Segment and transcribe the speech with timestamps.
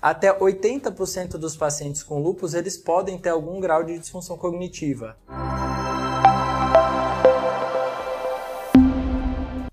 [0.00, 5.16] até 80% dos pacientes com lúpus eles podem ter algum grau de disfunção cognitiva.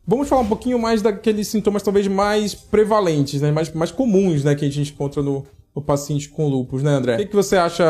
[0.05, 3.51] Vamos falar um pouquinho mais daqueles sintomas talvez mais prevalentes, né?
[3.51, 4.55] mais, mais comuns né?
[4.55, 5.45] que a gente encontra no,
[5.75, 7.15] no paciente com lúpus, né, André?
[7.15, 7.85] O que, que você acha,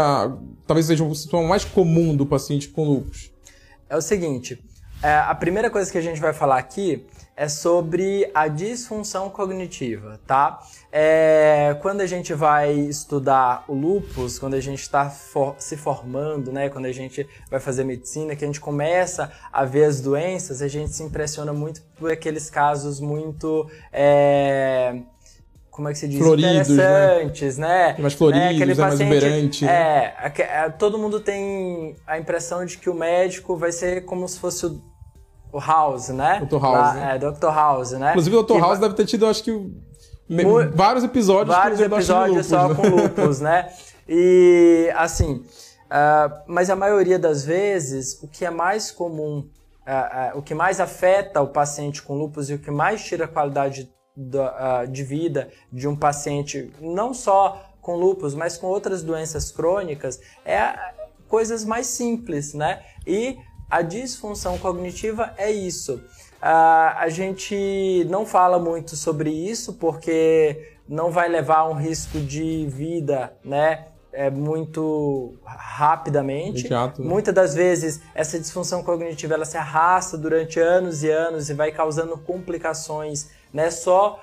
[0.66, 3.32] talvez seja o sintoma mais comum do paciente com lúpus?
[3.90, 4.60] É o seguinte,
[5.04, 7.06] a primeira coisa que a gente vai falar aqui
[7.36, 10.60] é sobre a disfunção cognitiva, tá?
[10.92, 16.52] É, quando a gente vai estudar o lupus, quando a gente está for, se formando,
[16.52, 16.68] né?
[16.68, 20.68] Quando a gente vai fazer medicina, que a gente começa a ver as doenças, a
[20.68, 25.04] gente se impressiona muito por aqueles casos muito é,
[25.78, 26.18] como é que se diz?
[26.18, 27.24] Floridos, né?
[27.24, 27.68] Interessantes, né?
[27.68, 27.96] né?
[28.00, 28.56] Mais floridos, né?
[28.56, 29.68] Aquele é mais exuberante.
[29.68, 34.40] É, é, todo mundo tem a impressão de que o médico vai ser como se
[34.40, 34.82] fosse o
[35.52, 36.46] o House, né?
[36.46, 36.60] Dr.
[36.60, 36.74] House.
[36.74, 37.16] Lá, né?
[37.16, 37.48] É, Dr.
[37.48, 38.10] House, né?
[38.10, 38.54] Inclusive o Dr.
[38.54, 39.72] Que House deve ter tido, acho que,
[40.74, 42.76] vários episódios vários episódios lupus, só né?
[42.76, 43.72] com lupus, né?
[44.10, 49.40] E, assim, uh, mas a maioria das vezes, o que é mais comum,
[49.88, 53.26] uh, uh, o que mais afeta o paciente com lupus e o que mais tira
[53.26, 53.90] a qualidade
[54.90, 60.74] de vida de um paciente, não só com lupus, mas com outras doenças crônicas, é
[61.28, 62.82] coisas mais simples, né?
[63.06, 63.38] E
[63.70, 66.02] a disfunção cognitiva é isso.
[66.42, 72.66] A gente não fala muito sobre isso porque não vai levar a um risco de
[72.68, 73.88] vida, né?
[74.14, 76.64] É muito rapidamente.
[77.04, 77.10] né?
[77.10, 81.72] Muitas das vezes essa disfunção cognitiva ela se arrasta durante anos e anos e vai
[81.72, 83.70] causando complicações, né?
[83.72, 84.20] Só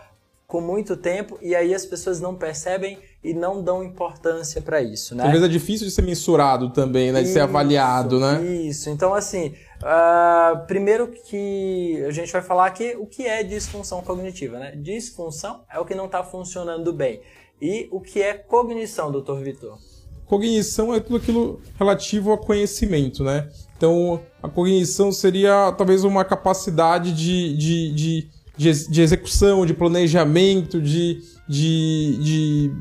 [0.46, 5.14] com muito tempo e aí as pessoas não percebem e não dão importância para isso,
[5.14, 5.26] né?
[5.28, 7.22] Vezes é difícil de ser mensurado também, né?
[7.22, 8.44] De ser avaliado, né?
[8.44, 8.90] Isso.
[8.90, 14.58] Então, assim, uh, primeiro que a gente vai falar aqui o que é disfunção cognitiva,
[14.58, 14.76] né?
[14.76, 17.20] Disfunção é o que não está funcionando bem.
[17.60, 19.78] E o que é cognição, doutor Vitor?
[20.26, 23.48] Cognição é tudo aquilo relativo a conhecimento, né?
[23.76, 30.80] Então, a cognição seria talvez uma capacidade de, de, de, de, de execução, de planejamento,
[30.80, 32.72] de, de, de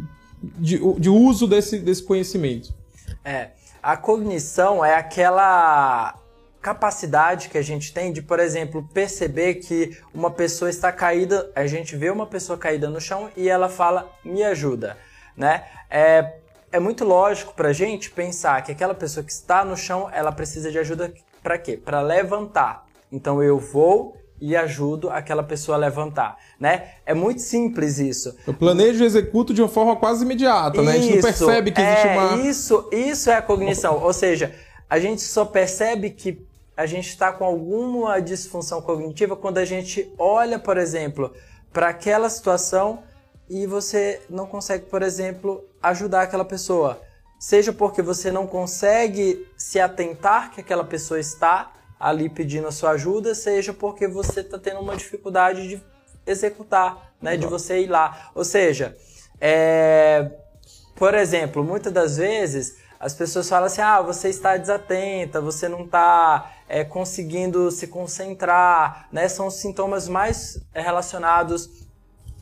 [0.43, 2.73] de, de uso desse, desse conhecimento.
[3.23, 3.51] É,
[3.81, 6.15] a cognição é aquela
[6.61, 11.67] capacidade que a gente tem de, por exemplo, perceber que uma pessoa está caída, a
[11.67, 14.97] gente vê uma pessoa caída no chão e ela fala, me ajuda,
[15.35, 15.65] né?
[15.89, 16.35] É,
[16.71, 20.31] é muito lógico para a gente pensar que aquela pessoa que está no chão, ela
[20.31, 21.75] precisa de ajuda para quê?
[21.75, 22.85] Para levantar.
[23.11, 26.95] Então eu vou e ajudo aquela pessoa a levantar, né?
[27.05, 28.35] É muito simples isso.
[28.45, 30.91] Eu planejo e executo de uma forma quase imediata, isso, né?
[30.91, 32.41] A gente não percebe que existe é, uma...
[32.41, 34.03] Isso, isso é a cognição.
[34.03, 34.53] Ou seja,
[34.89, 36.45] a gente só percebe que
[36.75, 41.33] a gente está com alguma disfunção cognitiva quando a gente olha, por exemplo,
[41.71, 43.01] para aquela situação
[43.49, 47.01] e você não consegue, por exemplo, ajudar aquela pessoa.
[47.39, 51.71] Seja porque você não consegue se atentar que aquela pessoa está
[52.03, 55.81] ali pedindo a sua ajuda, seja porque você está tendo uma dificuldade de
[56.27, 57.37] executar, né?
[57.37, 58.29] De você ir lá.
[58.35, 58.93] Ou seja,
[59.39, 60.29] é...
[60.95, 65.85] por exemplo, muitas das vezes as pessoas falam assim: ah, você está desatenta, você não
[65.85, 69.29] está é, conseguindo se concentrar, né?
[69.29, 71.69] São os sintomas mais relacionados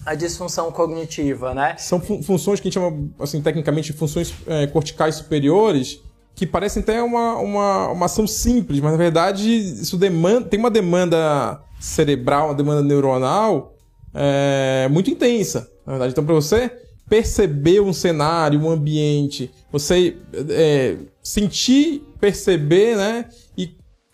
[0.04, 1.78] à disfunção cognitiva, né?
[1.78, 6.02] São fun funções que a gente chama, assim, tecnicamente, funções é, corticais superiores
[6.36, 10.72] que parecem até uma, uma, uma ação simples, mas na verdade isso demanda, tem uma
[10.72, 13.76] demanda cerebral, uma demanda neuronal
[14.14, 15.70] é, muito intensa.
[15.86, 16.72] Na verdade, então para você
[17.10, 20.16] perceber um cenário, um ambiente, você
[20.50, 23.26] é, sentir, perceber, né,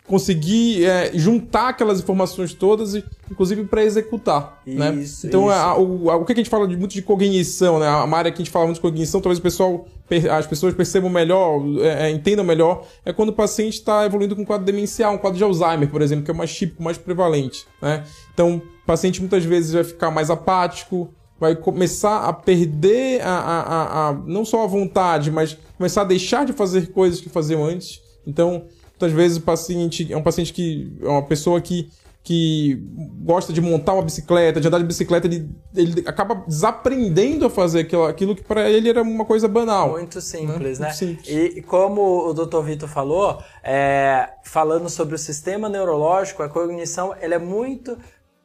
[0.08, 4.60] conseguir é, juntar aquelas informações todas, e, inclusive para executar.
[4.66, 4.94] Né?
[4.94, 5.30] Isso, né?
[5.30, 5.52] Então, isso.
[5.52, 7.86] A, o, a, o que a gente fala de, muito de cognição, né?
[7.86, 9.86] a área que a gente fala muito de cognição, talvez o pessoal,
[10.32, 14.42] as pessoas percebam melhor, é, é, entendam melhor, é quando o paciente está evoluindo com
[14.42, 16.96] um quadro demencial, um quadro de Alzheimer, por exemplo, que é o mais típico, mais
[16.96, 17.66] prevalente.
[17.80, 18.02] Né?
[18.32, 24.08] Então, o paciente muitas vezes vai ficar mais apático, vai começar a perder a, a,
[24.08, 28.00] a, não só a vontade, mas começar a deixar de fazer coisas que faziam antes.
[28.26, 28.64] Então,
[29.00, 31.88] Muitas vezes o paciente é um paciente que é uma pessoa que,
[32.24, 32.82] que
[33.22, 37.80] gosta de montar uma bicicleta, de andar de bicicleta, ele, ele acaba desaprendendo a fazer
[37.80, 39.90] aquilo, aquilo que para ele era uma coisa banal.
[39.90, 40.88] Muito simples, né?
[40.88, 40.92] né?
[40.92, 41.28] Muito simples.
[41.28, 42.60] E, como o Dr.
[42.62, 47.96] Vitor falou, é, falando sobre o sistema neurológico, a cognição ela é muito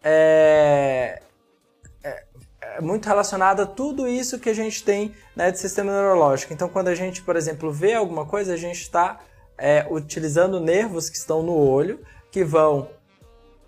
[0.04, 1.20] é,
[2.04, 2.24] é,
[2.62, 6.54] é muito relacionada a tudo isso que a gente tem né, de sistema neurológico.
[6.54, 9.20] Então, quando a gente, por exemplo, vê alguma coisa, a gente está
[9.58, 12.00] é, utilizando nervos que estão no olho,
[12.32, 12.90] que vão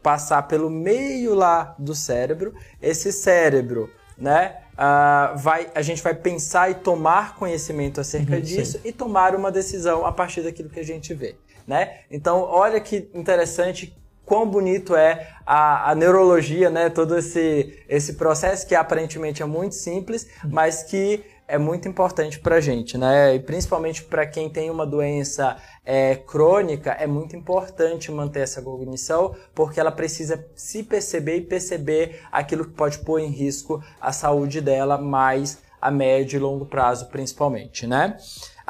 [0.01, 2.53] passar pelo meio lá do cérebro.
[2.81, 4.57] Esse cérebro, né?
[4.75, 8.81] uh, vai, a gente vai pensar e tomar conhecimento acerca uhum, disso sim.
[8.83, 11.35] e tomar uma decisão a partir daquilo que a gente vê.
[11.67, 11.99] Né?
[12.11, 16.89] Então, olha que interessante quão bonito é a, a, neurologia, né?
[16.89, 22.55] Todo esse, esse processo que aparentemente é muito simples, mas que é muito importante para
[22.55, 23.35] a gente, né?
[23.35, 29.35] E principalmente para quem tem uma doença é, crônica, é muito importante manter essa cognição,
[29.53, 34.59] porque ela precisa se perceber e perceber aquilo que pode pôr em risco a saúde
[34.59, 38.17] dela, mais a médio e longo prazo, principalmente, né?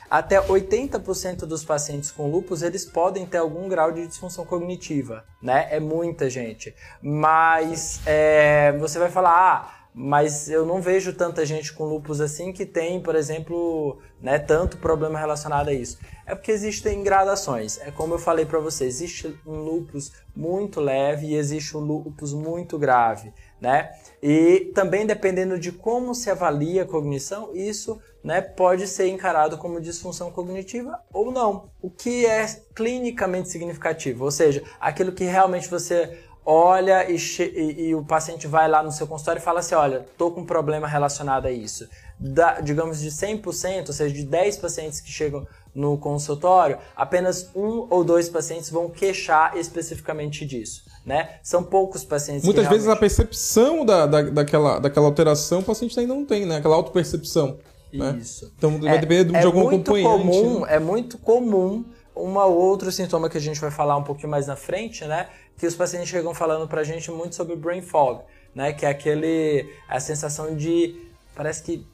[0.10, 5.68] Até 80% dos pacientes com lupus, eles podem ter algum grau de disfunção cognitiva, né?
[5.72, 6.75] É muita gente.
[7.01, 12.52] Mas é, você vai falar, ah, mas eu não vejo tanta gente com lupus assim
[12.52, 15.98] que tem, por exemplo, né, tanto problema relacionado a isso.
[16.26, 17.80] É porque existem gradações.
[17.80, 22.34] É como eu falei para você, existe um lupus muito leve e existe um lupus
[22.34, 23.32] muito grave,
[23.62, 23.90] né?
[24.22, 29.80] E também dependendo de como se avalia a cognição, isso, né, pode ser encarado como
[29.80, 31.70] disfunção cognitiva ou não.
[31.82, 32.46] O que é
[32.76, 38.70] clinicamente significativo, ou seja, aquilo que realmente você olha e, e, e, o paciente vai
[38.70, 41.88] lá no seu consultório e fala assim, olha, tô com um problema relacionado a isso.
[42.20, 47.88] Da, digamos de 100%, ou seja, de 10 pacientes que chegam no consultório, apenas um
[47.90, 50.84] ou dois pacientes vão queixar especificamente disso.
[51.06, 51.38] Né?
[51.44, 56.16] São poucos pacientes Muitas vezes a percepção da, da, daquela, daquela alteração o paciente ainda
[56.16, 56.58] não tem, né?
[56.58, 57.60] Aquela autopercepção.
[57.94, 58.18] Né?
[58.20, 58.52] Isso.
[58.58, 60.24] Então vai é, depender de, é algum acompanhante.
[60.24, 60.76] Comum, né?
[60.76, 64.56] É muito comum um outro sintoma que a gente vai falar um pouquinho mais na
[64.56, 65.30] frente, né?
[65.58, 68.22] Que os pacientes chegam falando pra gente muito sobre brain fog,
[68.54, 68.74] né?
[68.74, 71.86] Que é aquele a sensação de parece que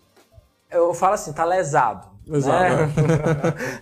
[0.69, 2.10] eu falo assim, tá lesado.
[2.27, 2.75] Exato.
[2.75, 2.91] Né?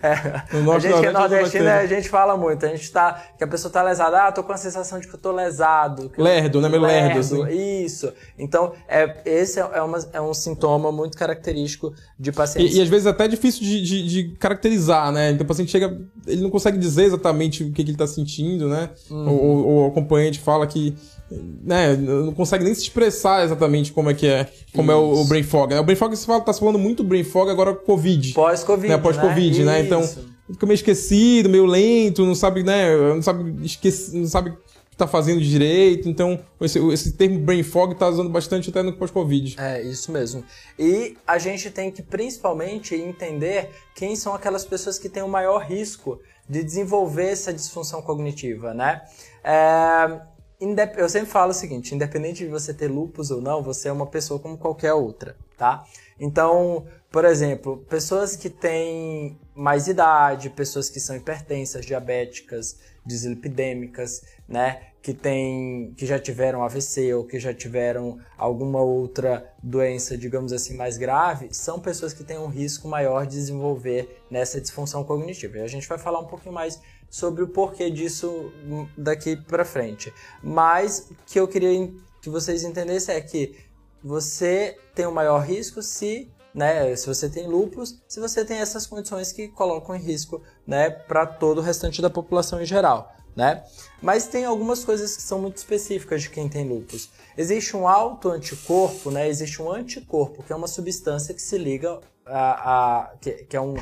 [0.02, 0.12] É.
[0.12, 2.64] a gente que é nordestino, a gente fala muito.
[2.64, 3.22] A gente tá.
[3.36, 4.26] Que a pessoa tá lesada.
[4.26, 6.10] Ah, tô com a sensação de que eu tô lesado.
[6.16, 6.68] lerdo, né?
[6.68, 7.84] Meio lerdo, lerdo assim.
[7.84, 8.12] Isso.
[8.38, 12.74] Então, é, esse é, uma, é um sintoma muito característico de pacientes.
[12.74, 15.30] E, e às vezes até é difícil de, de, de, caracterizar, né?
[15.30, 16.00] Então o paciente chega.
[16.26, 18.90] Ele não consegue dizer exatamente o que, que ele tá sentindo, né?
[19.10, 19.28] Uhum.
[19.28, 20.96] Ou, ou o acompanhante fala que
[21.30, 25.00] né, não consegue nem se expressar exatamente como é que é, como Isso.
[25.00, 25.74] é o, o, brain fog.
[25.74, 28.32] O brain fog você fala, tá falando muito brain fog agora Covid.
[28.34, 28.98] Pós-Covid, né?
[28.98, 29.72] Pós-Covid, né?
[29.72, 29.80] né?
[29.80, 30.02] Então,
[30.50, 34.56] fica meio esquecido, meio lento, não sabe, né, não sabe esqueci, não sabe o
[34.90, 36.08] que tá fazendo direito.
[36.08, 39.56] Então, esse, esse termo brain fog tá usando bastante até no pós-Covid.
[39.58, 40.44] É, isso mesmo.
[40.78, 45.62] E a gente tem que principalmente entender quem são aquelas pessoas que têm o maior
[45.62, 49.02] risco de desenvolver essa disfunção cognitiva, né?
[49.44, 50.20] É,
[50.60, 54.06] eu sempre falo o seguinte, independente de você ter lupus ou não, você é uma
[54.06, 55.84] pessoa como qualquer outra, tá?
[56.18, 64.82] Então, por exemplo, pessoas que têm mais idade, pessoas que são hipertensas, diabéticas, dislipidêmicas, né,
[65.02, 70.76] que tem, que já tiveram AVC ou que já tiveram alguma outra doença, digamos assim,
[70.76, 75.58] mais grave, são pessoas que têm um risco maior de desenvolver nessa disfunção cognitiva.
[75.58, 76.78] E a gente vai falar um pouquinho mais
[77.10, 78.52] sobre o porquê disso
[78.96, 80.14] daqui para frente.
[80.42, 81.92] Mas o que eu queria
[82.22, 83.56] que vocês entendessem é que
[84.02, 88.86] você tem o maior risco se, né, se você tem lúpus, se você tem essas
[88.86, 93.64] condições que colocam em risco, né, para todo o restante da população em geral, né?
[94.00, 97.10] Mas tem algumas coisas que são muito específicas de quem tem lúpus.
[97.36, 99.28] Existe um autoanticorpo, né?
[99.28, 103.60] Existe um anticorpo, que é uma substância que se liga a, a que, que é
[103.60, 103.74] um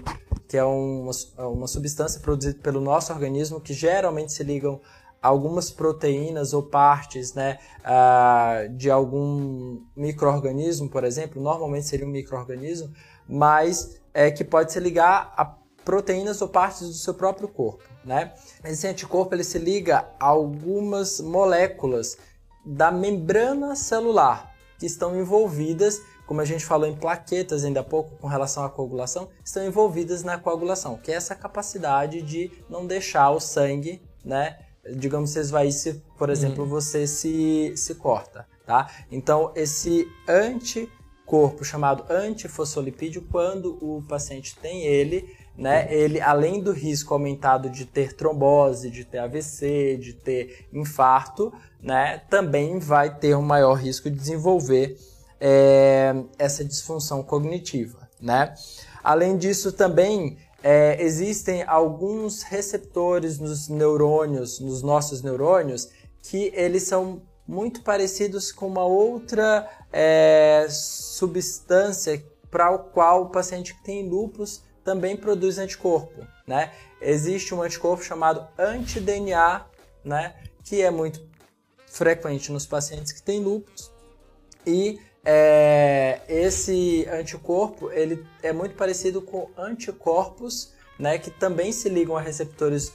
[0.48, 4.80] que é uma, uma substância produzida pelo nosso organismo que geralmente se ligam
[5.22, 12.10] a algumas proteínas ou partes né, uh, de algum microorganismo, por exemplo, normalmente seria um
[12.10, 12.90] microorganismo,
[13.28, 15.44] mas é que pode se ligar a
[15.84, 17.82] proteínas ou partes do seu próprio corpo.
[18.04, 18.32] Né?
[18.64, 22.16] Esse anticorpo ele se liga a algumas moléculas
[22.64, 28.14] da membrana celular que estão envolvidas como a gente falou em plaquetas ainda há pouco
[28.18, 33.30] com relação à coagulação, estão envolvidas na coagulação, que é essa capacidade de não deixar
[33.30, 34.58] o sangue, né,
[34.94, 36.68] digamos, se esvair se, por exemplo, uhum.
[36.68, 38.90] você se, se corta, tá?
[39.10, 47.14] Então, esse anticorpo chamado antifosfolipídio, quando o paciente tem ele, né, ele, além do risco
[47.14, 51.50] aumentado de ter trombose, de ter AVC, de ter infarto,
[51.82, 54.94] né, também vai ter um maior risco de desenvolver
[55.40, 58.54] é, essa disfunção cognitiva, né?
[59.02, 65.88] Além disso, também é, existem alguns receptores nos neurônios, nos nossos neurônios,
[66.22, 73.74] que eles são muito parecidos com uma outra é, substância para o qual o paciente
[73.74, 76.72] que tem lúpus também produz anticorpo, né?
[77.00, 79.66] Existe um anticorpo chamado anti-DNA,
[80.04, 80.34] né?
[80.64, 81.26] Que é muito
[81.86, 83.92] frequente nos pacientes que têm lúpus
[84.66, 84.98] e
[85.30, 92.20] é, esse anticorpo ele é muito parecido com anticorpos, né, que também se ligam a
[92.20, 92.94] receptores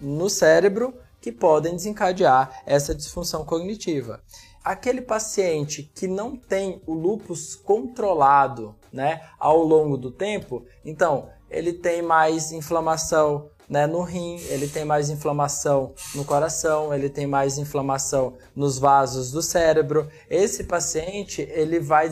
[0.00, 4.22] no cérebro que podem desencadear essa disfunção cognitiva.
[4.64, 11.74] Aquele paciente que não tem o lupus controlado, né, ao longo do tempo, então ele
[11.74, 17.58] tem mais inflamação né, no rim, ele tem mais inflamação no coração, ele tem mais
[17.58, 20.08] inflamação nos vasos do cérebro.
[20.28, 22.10] Esse paciente ele vai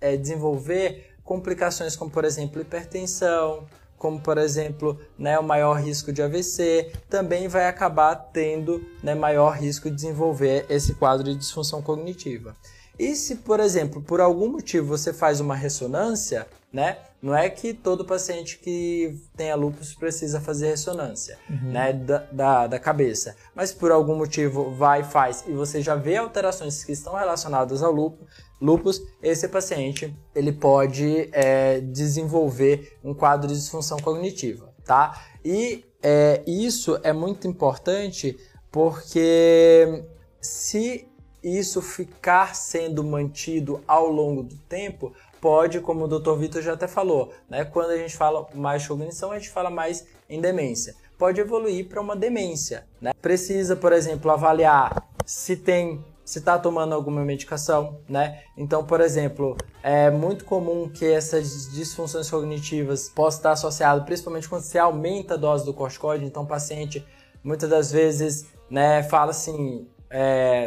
[0.00, 3.66] é, desenvolver complicações como, por exemplo, hipertensão,
[3.98, 9.56] como por exemplo, né, o maior risco de AVC, também vai acabar tendo né, maior
[9.56, 12.54] risco de desenvolver esse quadro de disfunção cognitiva.
[12.98, 16.98] E se, por exemplo, por algum motivo você faz uma ressonância, né?
[17.26, 21.72] Não é que todo paciente que tenha lúpus precisa fazer ressonância, uhum.
[21.72, 21.92] né?
[21.92, 23.34] Da, da, da, cabeça.
[23.52, 27.90] Mas por algum motivo vai, faz e você já vê alterações que estão relacionadas ao
[27.90, 28.28] lúpus,
[28.60, 35.20] lúpus esse paciente ele pode é, desenvolver um quadro de disfunção cognitiva, tá?
[35.44, 38.38] E é, isso é muito importante
[38.70, 40.04] porque
[40.40, 41.08] se
[41.42, 46.34] isso ficar sendo mantido ao longo do tempo, pode, como o Dr.
[46.36, 47.64] Vitor já até falou, né?
[47.64, 50.94] Quando a gente fala mais cognição, a gente fala mais em demência.
[51.18, 53.12] Pode evoluir para uma demência, né?
[53.22, 58.42] Precisa, por exemplo, avaliar se tem se está tomando alguma medicação, né?
[58.56, 64.62] Então, por exemplo, é muito comum que essas disfunções cognitivas possam estar associadas, principalmente quando
[64.62, 66.24] se aumenta a dose do corticoide.
[66.24, 67.06] Então, o paciente
[67.44, 69.86] muitas das vezes, né, fala assim,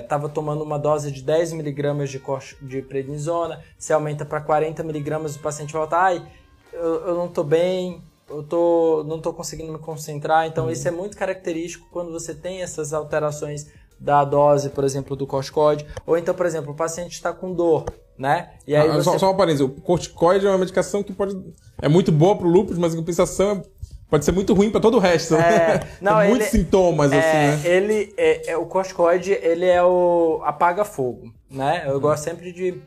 [0.02, 2.22] estava é, tomando uma dose de 10 miligramas de,
[2.62, 6.26] de prednisona, se aumenta para 40 miligramas, o paciente volta, ai,
[6.72, 10.46] eu, eu não estou bem, eu tô, não estou conseguindo me concentrar.
[10.46, 10.72] Então, uhum.
[10.72, 13.68] isso é muito característico quando você tem essas alterações
[14.00, 15.86] da dose, por exemplo, do corticoide.
[16.06, 17.86] Ou então, por exemplo, o paciente está com dor,
[18.18, 18.52] né?
[18.66, 19.04] E aí ah, você...
[19.04, 21.36] só, só uma parêntese, o corticoide é uma medicação que pode...
[21.82, 23.64] É muito boa para o lúpus, mas em compensação
[24.10, 25.36] pode ser muito ruim para todo o resto.
[25.36, 27.70] É, não, Tem muitos sintomas, é, assim, né?
[27.70, 31.84] Ele, é, é, o corticoide, ele é o apaga-fogo, né?
[31.86, 32.00] Eu hum.
[32.00, 32.82] gosto sempre de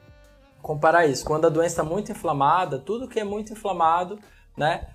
[0.61, 1.25] comparar isso.
[1.25, 4.19] Quando a doença está muito inflamada, tudo que é muito inflamado,
[4.57, 4.89] né?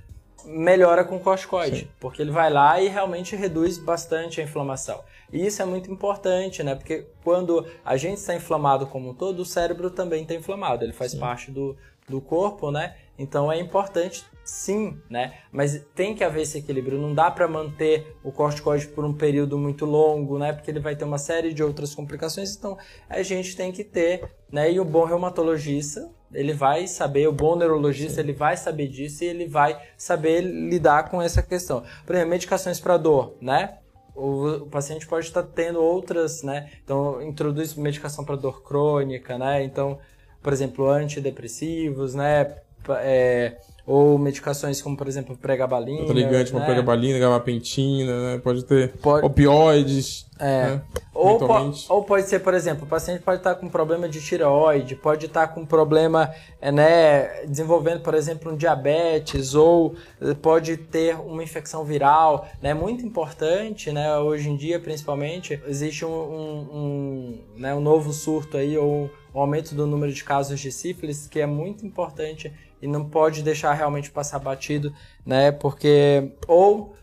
[0.45, 1.87] Melhora com o corticoide, Sim.
[1.99, 5.01] porque ele vai lá e realmente reduz bastante a inflamação.
[5.33, 6.75] E isso é muito importante, né?
[6.75, 10.85] Porque quando a gente está inflamado como um todo, o cérebro também está inflamado.
[10.85, 11.19] Ele faz Sim.
[11.19, 11.75] parte do,
[12.07, 12.95] do corpo, né?
[13.17, 15.33] Então é importante sim, né?
[15.51, 16.97] Mas tem que haver esse equilíbrio.
[16.97, 20.53] Não dá para manter o corticoide por um período muito longo, né?
[20.53, 22.55] Porque ele vai ter uma série de outras complicações.
[22.55, 22.77] Então
[23.09, 24.71] a gente tem que ter, né?
[24.71, 29.27] E o bom reumatologista, ele vai saber, o bom neurologista, ele vai saber disso e
[29.27, 31.83] ele vai saber lidar com essa questão.
[32.05, 33.79] Por exemplo, medicações para dor, né?
[34.15, 36.71] O, o paciente pode estar tendo outras, né?
[36.83, 39.61] Então introduz medicação para dor crônica, né?
[39.63, 39.99] Então,
[40.41, 42.55] por exemplo, antidepressivos, né?
[43.01, 43.57] É,
[43.87, 46.11] ou medicações como, por exemplo, pregabalina.
[46.11, 46.65] Ligante, né?
[46.65, 48.41] pregabalina, gabapentina, né?
[48.43, 49.25] Pode ter pode...
[49.25, 50.27] opioides.
[50.37, 50.71] É.
[50.71, 50.81] Né?
[51.13, 51.47] Ou, po
[51.89, 55.47] ou pode ser, por exemplo, o paciente pode estar com problema de tireoide, pode estar
[55.47, 59.95] com problema, é, né, desenvolvendo, por exemplo, um diabetes, ou
[60.41, 62.47] pode ter uma infecção viral.
[62.61, 62.73] É né?
[62.73, 68.57] muito importante, né, hoje em dia, principalmente, existe um, um, um, né, um novo surto
[68.57, 72.87] aí, ou um aumento do número de casos de sífilis, que é muito importante e
[72.87, 74.93] não pode deixar realmente passar batido,
[75.25, 75.51] né?
[75.51, 76.95] Porque ou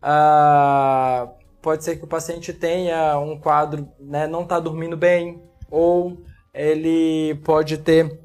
[0.00, 1.28] ah,
[1.60, 6.22] pode ser que o paciente tenha um quadro, né, não está dormindo bem, ou
[6.54, 8.20] ele pode ter,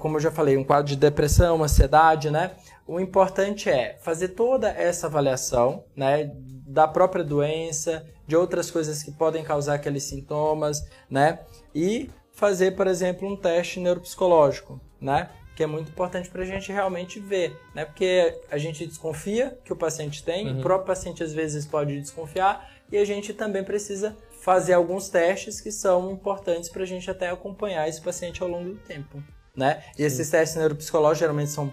[0.00, 2.52] como eu já falei, um quadro de depressão, ansiedade, né?
[2.86, 6.30] O importante é fazer toda essa avaliação, né,
[6.66, 11.40] da própria doença, de outras coisas que podem causar aqueles sintomas, né?
[11.74, 15.28] E fazer, por exemplo, um teste neuropsicológico, né?
[15.60, 17.84] Que é muito importante para a gente realmente ver, né?
[17.84, 20.58] Porque a gente desconfia que o paciente tem, uhum.
[20.58, 25.60] o próprio paciente às vezes pode desconfiar e a gente também precisa fazer alguns testes
[25.60, 29.22] que são importantes para a gente até acompanhar esse paciente ao longo do tempo,
[29.54, 29.84] né?
[29.92, 30.04] E Sim.
[30.04, 31.70] esses testes neuropsicológicos geralmente são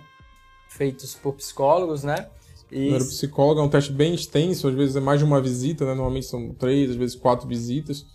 [0.68, 2.28] feitos por psicólogos, né?
[2.70, 2.90] E...
[2.90, 5.94] Neuropsicólogo é um teste bem extenso, às vezes é mais de uma visita, né?
[5.94, 8.06] Normalmente são três, às vezes quatro visitas,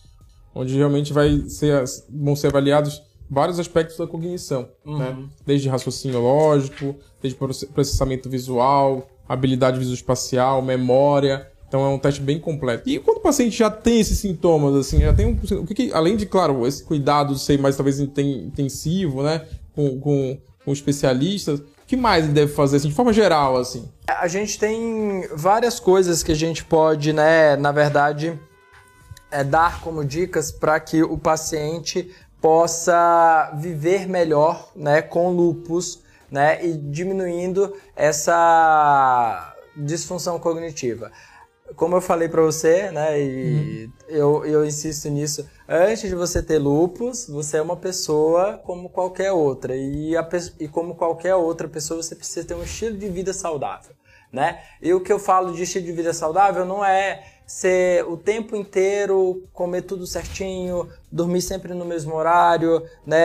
[0.55, 3.03] onde realmente vai ser, vão ser avaliados
[3.33, 4.99] vários aspectos da cognição, uhum.
[4.99, 5.17] né?
[5.47, 7.39] Desde raciocínio lógico, desde
[7.73, 11.49] processamento visual, habilidade visoespacial, memória.
[11.67, 12.87] Então é um teste bem completo.
[12.87, 15.93] E quando o paciente já tem esses sintomas, assim, já tem um, o que, que
[15.95, 21.65] além de, claro, esse cuidado ser mais talvez intensivo, né, com, com, com especialistas, o
[21.87, 23.89] que mais ele deve fazer, assim, de forma geral, assim?
[24.07, 28.39] A gente tem várias coisas que a gente pode, né, na verdade,
[29.31, 36.65] é, dar como dicas para que o paciente possa viver melhor, né, com lupus, né,
[36.67, 41.13] e diminuindo essa disfunção cognitiva.
[41.77, 43.93] Como eu falei para você, né, e uhum.
[44.09, 49.31] eu, eu insisto nisso, antes de você ter lupus, você é uma pessoa como qualquer
[49.31, 53.33] outra, e, a, e como qualquer outra pessoa, você precisa ter um estilo de vida
[53.33, 53.95] saudável,
[54.33, 54.61] né?
[54.83, 57.23] E o que eu falo de estilo de vida saudável não é
[57.53, 63.19] ser o tempo inteiro comer tudo certinho, dormir sempre no mesmo horário, né?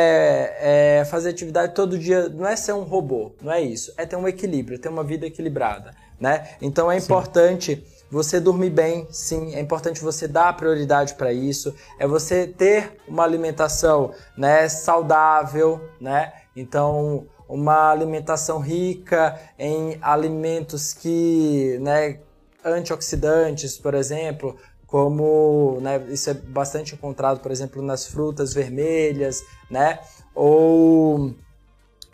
[0.60, 2.28] É, fazer atividade todo dia.
[2.28, 3.94] Não é ser um robô, não é isso.
[3.96, 6.50] É ter um equilíbrio, ter uma vida equilibrada, né?
[6.62, 8.06] Então é importante sim.
[8.12, 9.56] você dormir bem, sim.
[9.56, 11.74] É importante você dar prioridade para isso.
[11.98, 14.68] É você ter uma alimentação, né?
[14.68, 16.34] Saudável, né?
[16.54, 22.20] Então uma alimentação rica em alimentos que, né,
[22.64, 30.00] antioxidantes, por exemplo, como né, isso é bastante encontrado, por exemplo, nas frutas vermelhas, né?
[30.34, 31.36] Ou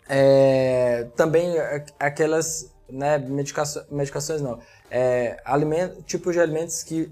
[0.08, 1.54] é, também
[1.98, 4.58] aquelas né, medicações, medicações não,
[4.90, 7.10] é, alimento, tipos de alimentos que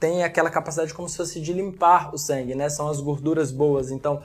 [0.00, 2.68] têm aquela capacidade como se fosse de limpar o sangue, né?
[2.68, 3.90] São as gorduras boas.
[3.90, 4.22] Então,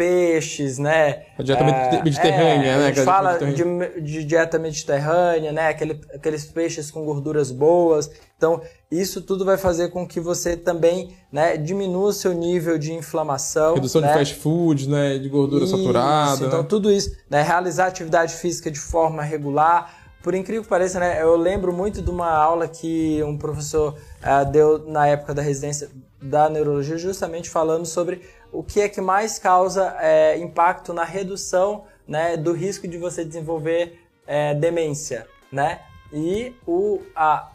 [0.00, 1.24] peixes, né?
[1.38, 2.86] A dieta é, mediterrânea, é, né?
[2.86, 5.68] A gente fala de, de, dieta mediterrânea, né?
[5.68, 8.10] Aquele, aqueles peixes com gorduras boas.
[8.34, 12.94] Então, isso tudo vai fazer com que você também né, diminua o seu nível de
[12.94, 13.74] inflamação.
[13.74, 14.08] Redução né?
[14.08, 15.18] de fast food, né?
[15.18, 16.46] De gordura isso, saturada.
[16.46, 16.66] Então, né?
[16.66, 17.14] tudo isso.
[17.28, 17.42] Né?
[17.42, 19.94] Realizar atividade física de forma regular.
[20.22, 21.20] Por incrível que pareça, né?
[21.20, 25.90] Eu lembro muito de uma aula que um professor uh, deu na época da residência
[26.22, 28.20] da neurologia, justamente falando sobre
[28.52, 33.24] o que é que mais causa é, impacto na redução né, do risco de você
[33.24, 35.80] desenvolver é, demência, né?
[36.12, 37.50] E o, a,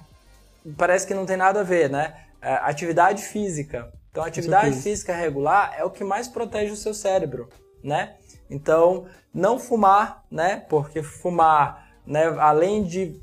[0.77, 2.15] parece que não tem nada a ver, né?
[2.41, 3.91] É, atividade física.
[4.11, 7.49] Então, atividade física regular é o que mais protege o seu cérebro,
[7.83, 8.15] né?
[8.49, 10.63] Então, não fumar, né?
[10.69, 13.19] Porque fumar, né, além de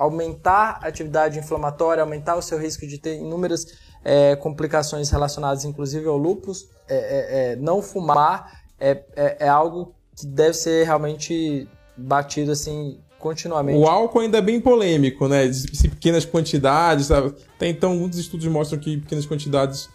[0.00, 3.66] aumentar a atividade inflamatória, aumentar o seu risco de ter inúmeras
[4.02, 9.94] é, complicações relacionadas inclusive ao lúpus, é, é, é não fumar é, é, é, algo
[10.16, 13.78] que deve ser realmente batido assim continuamente.
[13.78, 15.52] O álcool ainda é bem polêmico, né?
[15.52, 17.34] Se pequenas quantidades, sabe?
[17.54, 19.90] Até então muitos estudos mostram que pequenas quantidades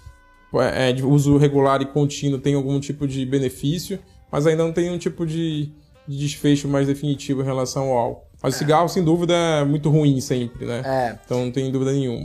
[0.96, 4.00] de uso regular e contínuo tem algum tipo de benefício,
[4.32, 5.72] mas ainda não tem um tipo de,
[6.08, 8.26] de desfecho mais definitivo em relação ao álcool.
[8.46, 10.82] Mas o cigarro, sem dúvida, é muito ruim sempre, né?
[10.86, 11.20] É.
[11.26, 12.24] Então não tem dúvida nenhuma.